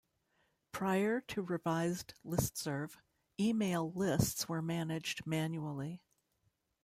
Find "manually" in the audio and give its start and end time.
5.27-6.01